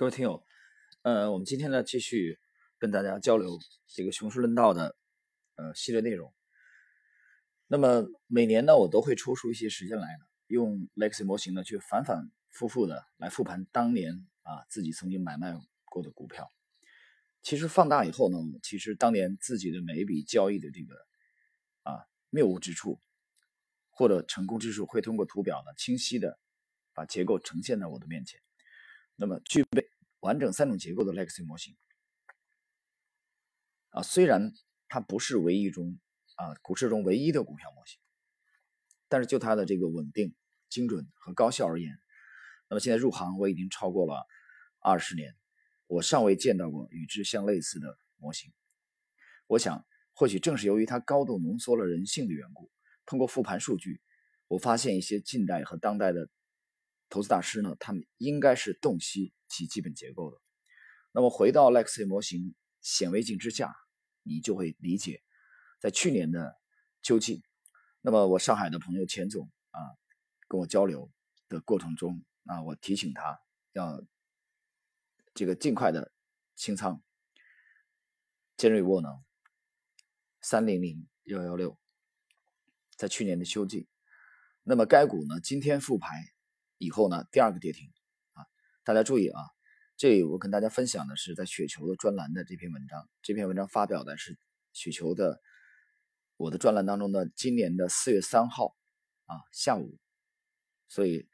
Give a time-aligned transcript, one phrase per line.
[0.00, 0.42] 各位听友，
[1.02, 2.38] 呃，我们今天呢继续
[2.78, 4.96] 跟大家交流这个熊市论道的
[5.56, 6.32] 呃系列内容。
[7.66, 16.50] 那么每年呢，我都会抽出一些时间来呢，用 Lexi 模型呢去反反复复的来复盘当年啊自己曾经买卖过的股票。
[17.42, 20.94] 其实放大以后呢，其实当年自己的每一笔交易的这个
[21.82, 22.98] 啊谬误之处
[23.90, 26.38] 或者成功之处，会通过图表呢清晰的
[26.94, 28.40] 把结构呈现在我的面前。
[29.20, 29.86] 那么具备
[30.20, 31.76] 完整三种结构的 Lexi 模型
[33.90, 34.50] 啊，虽然
[34.88, 36.00] 它不是唯一中
[36.36, 38.00] 啊股市中唯一的股票模型，
[39.10, 40.34] 但是就它的这个稳定、
[40.70, 42.00] 精准和高效而言，
[42.70, 44.26] 那么现在入行我已经超过了
[44.78, 45.36] 二十年，
[45.86, 48.50] 我尚未见到过与之相类似的模型。
[49.48, 49.84] 我想，
[50.14, 52.70] 或许正是由于它高度浓缩了人性的缘故，
[53.04, 54.00] 通过复盘数据，
[54.48, 56.30] 我发现一些近代和当代的。
[57.10, 60.40] 投资大师呢，他们应该是洞悉其基本结构的。
[61.12, 63.74] 那么回到 Lexi 模型显微镜之下，
[64.22, 65.20] 你就会理解，
[65.80, 66.56] 在去年的
[67.02, 67.42] 秋季，
[68.00, 69.80] 那么我上海的朋友钱总啊，
[70.46, 71.10] 跟我交流
[71.48, 73.40] 的过程中啊，我提醒他
[73.72, 74.00] 要
[75.34, 76.12] 这个尽快的
[76.54, 77.02] 清仓
[78.56, 79.20] 尖锐沃能
[80.40, 81.76] 三零零幺幺六，
[82.96, 83.88] 在去年的秋季，
[84.62, 86.32] 那么该股呢今天复牌。
[86.80, 87.92] 以后呢，第二个跌停
[88.32, 88.46] 啊！
[88.84, 89.38] 大家注意啊，
[89.98, 93.06] 这里我跟大家分享的是在雪球的专栏的这篇文章。
[93.20, 94.38] 这篇文章发表的是
[94.72, 95.42] 雪球的
[96.38, 98.74] 我的专栏当中的今年的四月三号
[99.26, 99.98] 啊下午，
[100.88, 101.28] 所以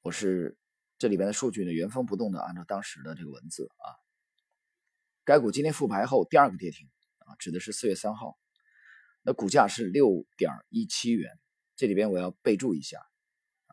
[0.00, 0.58] 我是
[0.98, 3.94] 这里边的数据呢原封不动的按照当时的这个文字啊。
[5.24, 8.36] 该股今天复牌后第二个跌停啊，指的是四月三号，
[9.22, 11.38] 那股价是六点一七元，
[11.76, 12.98] 这里边我要备注一下。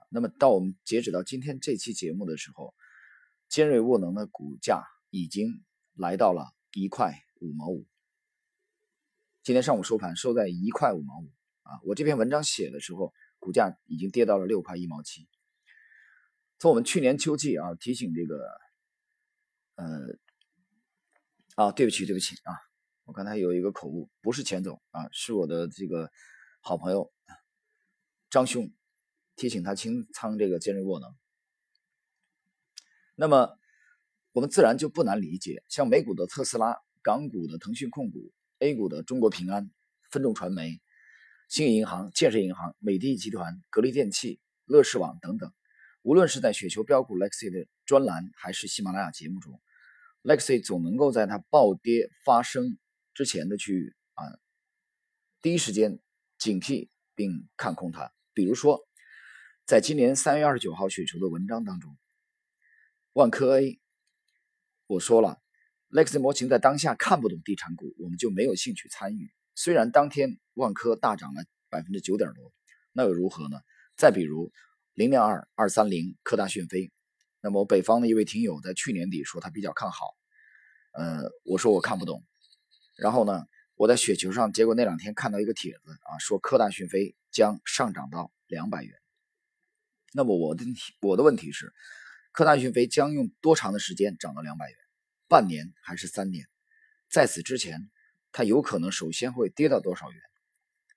[0.10, 2.74] 那么到我们截止到今天这期节目的时候，
[3.48, 7.86] 尖锐沃能的股价已经来到了一块五毛五。
[9.44, 11.32] 今天上午收盘收在一块五毛五
[11.62, 11.80] 啊！
[11.84, 15.28] 我这篇文章写的时候，股价已经跌到了六块一毛七。
[16.58, 18.60] 从我们去年秋季啊，提醒这个，
[19.76, 20.18] 呃，
[21.56, 22.54] 啊，对不起，对不起啊，
[23.04, 26.12] 我刚才有一个口误，不是钱总啊，是我的这个
[26.62, 27.14] 好朋友
[28.32, 28.72] 张兄。
[29.40, 31.16] 提醒他清仓这个尖锐沃能，
[33.16, 33.58] 那么
[34.34, 39.72] 我们自然就不难理解，像美股的特斯拉、港股的腾讯控股、A 股的中国平安、
[40.12, 40.82] 分众传媒、
[41.48, 45.54] 兴业银行、建设银行、美的集团、格力电器、乐视网等等，
[46.02, 49.62] 无论是在雪球标股 Lexi 的专栏，还是喜马拉雅节目中
[50.22, 52.78] ，Lexi 总能够在它暴跌发生
[53.14, 54.26] 之前的去啊
[55.42, 55.98] 第一时间
[56.38, 58.86] 警惕并看空它，比如说。
[59.70, 61.96] 在今年三月二十九号雪球的文章当中，
[63.14, 63.80] 万科 A
[64.88, 65.40] 我说了
[65.92, 69.32] ，Lexi 模型在当下看不懂地产股，我们就没有兴趣参与。
[69.54, 72.52] 虽然当天万科大涨了百分之九点多，
[72.94, 73.60] 那又如何呢？
[73.96, 74.52] 再比如
[74.96, 76.92] 零零二二三零科大讯飞，
[77.40, 80.08] 那么北方的一位听友在去年底说他比较看好，
[80.94, 82.26] 呃，我说我看不懂。
[82.98, 88.99] 然后呢，我在雪球上，结果那两天看到一个帖子啊，说科大讯飞将上涨到两百元。
[90.14, 90.66] 那么我的
[91.02, 91.74] 我的问题是，
[92.32, 94.78] 科大讯飞将用多长的时间涨到两百元？
[95.28, 96.48] 半年还是三年？
[97.10, 97.90] 在此之前，
[98.32, 100.22] 它有可能首先会跌到多少元？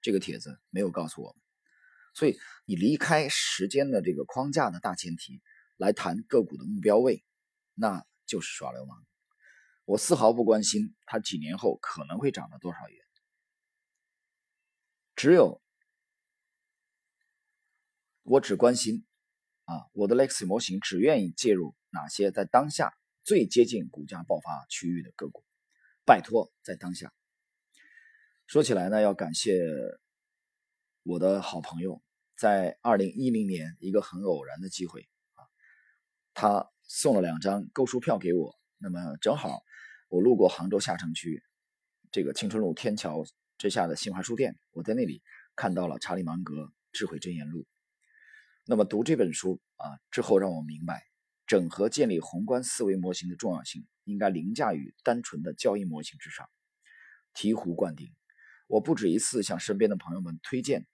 [0.00, 1.42] 这个帖子没有告诉我们。
[2.14, 5.40] 所以你离开时间的这个框架的大前提
[5.76, 7.24] 来谈个股的目标位，
[7.74, 9.06] 那就是耍流氓。
[9.84, 13.04] 我丝毫不关心它几年后可能会涨到多少元，
[15.16, 15.61] 只有。
[18.24, 19.04] 我只关心，
[19.64, 22.94] 啊，我的 Lexi 模型只愿意介入哪些在当下
[23.24, 25.44] 最接近股价爆发区域的个股。
[26.04, 27.12] 拜托，在当下。
[28.46, 29.60] 说起来呢，要感谢
[31.02, 32.00] 我的好朋友，
[32.36, 35.42] 在二零一零年一个很偶然的机会啊，
[36.32, 38.56] 他送了两张购书票给我。
[38.78, 39.62] 那么正好
[40.08, 41.42] 我路过杭州下城区
[42.10, 43.24] 这个青春路天桥
[43.58, 45.22] 之下的新华书店，我在那里
[45.56, 46.54] 看到了查理芒格
[46.92, 47.62] 《智慧箴言录》。
[48.64, 51.02] 那么读这本书啊之后，让我明白，
[51.48, 56.48] 整合建立宏观思维模型的重要性，应该凌驾于单纯的交易模型之上。
[57.34, 58.14] 醍醐灌顶，
[58.68, 60.86] 我不止一次向身边的朋友们推荐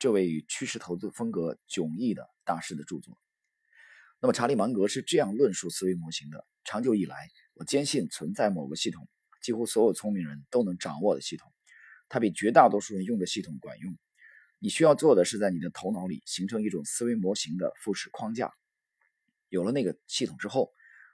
[0.00, 3.16] 这位与趋势投资风格迥异的大师的著作。
[4.20, 9.08] 那么查理芒格是这样论述思维模型的：长久以来，我坚信存在某个系统，
[9.40, 11.52] 几乎所有聪明人都能掌握的系统，
[12.08, 13.96] 它比绝大多数人用的系统管用。
[14.62, 18.52] 你需要做的是在你的头脑里形成一种思维模型的复式框架。
[19.48, 20.70] 有了那个系统之后，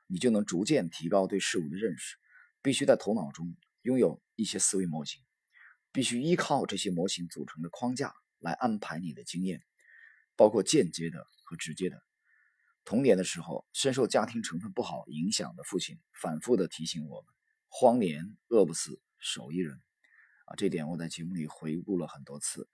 [0.06, 2.18] 你就能逐渐提高对事物的认识。
[2.60, 5.22] 必须在头脑中拥有一些思维模型，
[5.92, 9.62] 必须依靠这些模型组成的框架来安排你的经验，
[10.36, 12.02] 包括间接的和直接的。
[12.84, 17.32] 童年的时候，深受家庭成分不好影响的父亲反复的提醒我们
[17.68, 19.80] ：“荒年饿不死，手艺人。”
[20.44, 22.68] 啊，这点我在节目里回顾了很多次。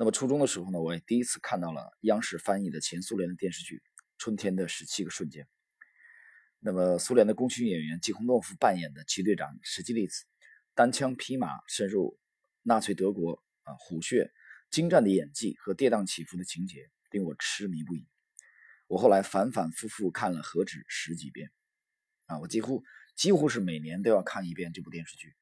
[0.00, 3.78] 那么初中的时候呢，我也第一次看到了央视翻译的前苏联的电视剧
[4.16, 5.42] 《春天的十七个瞬间》。
[6.60, 10.24] 那么苏联的功勋演员季洪诺夫扮演的骑队长史基利茨，
[10.72, 12.16] 单枪匹马深入
[12.62, 14.30] 纳粹德国啊，虎穴
[14.70, 18.06] 精湛的演技和跌宕起伏的情节令我痴迷不已。
[18.86, 21.50] 我后来反反复复看了何止十几遍，
[22.26, 22.84] 啊，我几乎
[23.16, 25.34] 几乎是每年都要看一遍这部电视剧，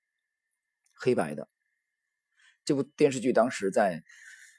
[0.94, 1.46] 黑白的。
[2.64, 4.02] 这部电视剧当时在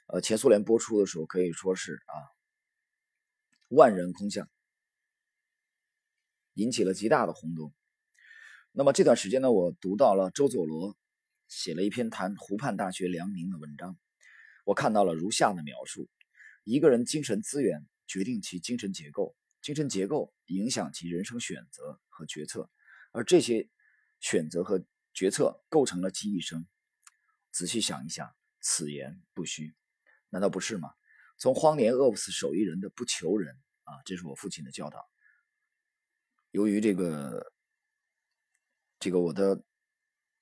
[0.08, 2.14] 呃前苏联播出的时候，可以说是啊
[3.68, 4.48] 万人空巷，
[6.54, 7.72] 引起了极大的轰动。
[8.72, 10.96] 那么这段时间呢，我读到了周佐罗
[11.46, 13.96] 写了一篇谈湖畔大学良民的文章，
[14.64, 16.08] 我看到了如下的描述：
[16.64, 17.86] 一个人精神资源。
[18.10, 22.70] 决定其精神结构，精神结构影响其人生选择和决策，
[23.12, 23.68] 而这些
[24.18, 24.82] 选择和
[25.12, 26.66] 决策构成了其一生。
[27.50, 29.74] 仔细想一想，此言不虚，
[30.30, 30.90] 难道不是吗？
[31.38, 33.54] 从荒年饿不死手艺人的不求人
[33.84, 35.08] 啊，这是我父亲的教导。
[36.50, 37.52] 由于这个
[38.98, 39.62] 这个我的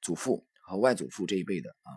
[0.01, 1.93] 祖父和外祖父这一辈的啊，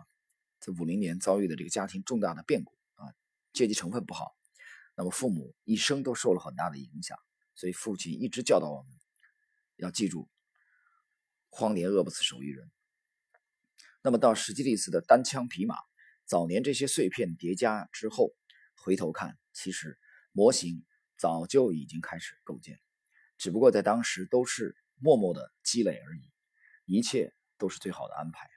[0.60, 3.08] 在五零年遭遇的这个家庭重大的变故啊，
[3.54, 4.36] 阶级成分不好。
[4.94, 7.16] 那么父母一生都受了很大的影响，
[7.54, 8.92] 所以父亲一直教导我们
[9.76, 10.28] 要记住
[11.48, 12.70] “荒年饿不死手艺人”。
[14.02, 15.76] 那么到史基利斯的单枪匹马，
[16.30, 18.30] 早年这些碎片叠加之后，
[18.76, 19.98] 回头看，其实
[20.30, 20.84] 模型
[21.18, 22.78] 早就已经开始构建，
[23.36, 26.30] 只不过在当时都是默默的积累而已，
[26.84, 28.48] 一切都是最好的安排。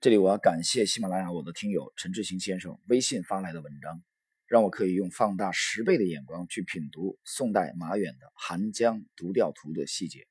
[0.00, 4.02] 这里我要感谢喜马拉雅我的听友陈志行先生微信发来的文章。
[4.46, 10.26] 让我可以用放大十倍的眼光去品读宋代马远的《寒江独钓图》的细节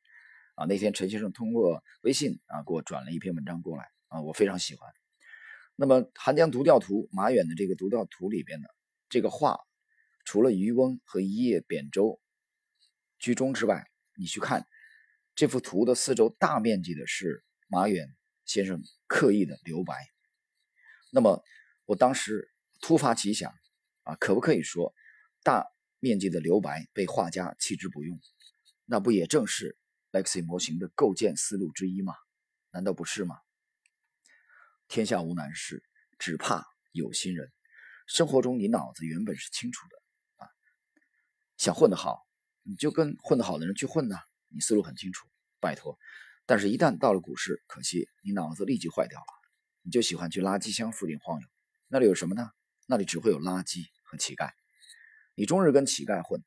[0.55, 0.65] 啊！
[0.65, 4.91] 那天陈先生通过微信啊给我转了一篇文章过来啊，我非常喜欢。
[5.75, 8.69] 那么《寒江独钓图》马远的这个独钓图里边的
[9.09, 9.59] 这个画，
[10.25, 12.19] 除了渔翁和一叶扁舟
[13.19, 13.85] 居中之外，
[14.15, 14.67] 你去看
[15.35, 18.07] 这幅图的四周大面积的是马远
[18.45, 20.07] 先生刻意的留白。
[21.11, 21.43] 那么
[21.85, 23.53] 我当时突发奇想。
[24.05, 24.93] 啊，可不可以说，
[25.43, 25.65] 大
[25.99, 28.19] 面积的留白被画家弃之不用？
[28.83, 29.77] 那不也正是
[30.11, 32.13] Lexi 模型的构建思路之一吗？
[32.73, 33.37] 难道不是吗？
[34.93, 35.83] 天下无难事，
[36.19, 37.51] 只怕有心人。
[38.05, 39.97] 生活中你脑子原本是清楚的
[40.35, 40.45] 啊，
[41.57, 42.27] 想混得好，
[42.61, 44.19] 你就跟混得好的人去混呐，
[44.49, 45.27] 你思路很清楚。
[45.59, 45.97] 拜托，
[46.45, 49.25] 但是一旦到了股市，可惜你脑子立即坏掉了，
[49.81, 51.47] 你就喜欢去垃圾箱附近晃悠，
[51.87, 52.51] 那里有什么呢？
[52.85, 54.51] 那里只会有垃圾和乞丐，
[55.33, 56.43] 你终日跟乞丐混，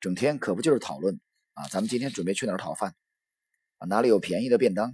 [0.00, 1.20] 整天可不就是讨论
[1.52, 1.68] 啊？
[1.68, 2.96] 咱们今天准备去哪儿讨饭
[3.78, 3.86] 啊？
[3.86, 4.92] 哪里有便宜的便当？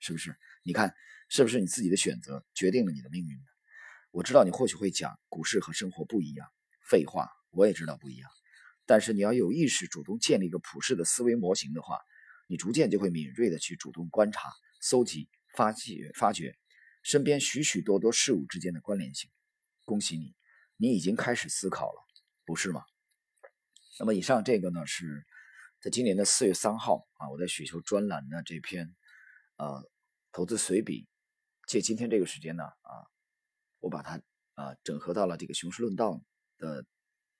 [0.00, 0.36] 是不是？
[0.64, 0.92] 你看，
[1.28, 3.44] 是不是你自己的选择决定了你的命运呢？
[4.10, 6.46] 我知道你或许会讲股市和生活不一样，
[6.88, 8.30] 废话，我也知道不一样。
[8.86, 11.98] 但是你要有意识主动建立一个普世的思维模型的话，
[12.46, 14.50] 你逐渐就会敏锐的去主动观察、
[14.80, 16.56] 搜集、发掘、发掘
[17.02, 19.30] 身边许许多多事物之间的关联性。
[19.84, 20.34] 恭喜你，
[20.76, 22.04] 你已经开始思考了，
[22.44, 22.82] 不是吗？
[23.98, 25.26] 那么以上这个呢，是
[25.80, 28.94] 在今年的四月三号啊，我在雪球专栏的这篇
[29.56, 29.90] 呃
[30.30, 31.08] 投资随笔，
[31.66, 33.06] 借今天这个时间呢啊，
[33.80, 34.20] 我把它
[34.54, 36.20] 啊整合到了这个熊市论道
[36.58, 36.84] 的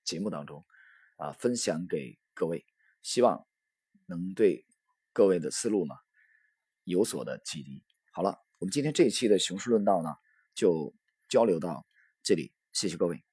[0.03, 0.65] 节目当中
[1.17, 2.65] 啊，分享给各位，
[3.01, 3.47] 希望
[4.05, 4.65] 能对
[5.13, 5.95] 各位的思路呢
[6.83, 7.83] 有所的启迪。
[8.11, 10.15] 好了，我们今天这一期的熊市论道呢，
[10.53, 10.93] 就
[11.27, 11.85] 交流到。
[12.23, 13.24] 这里，谢谢各位。